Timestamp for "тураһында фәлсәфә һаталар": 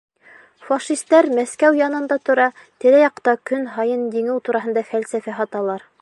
4.49-5.89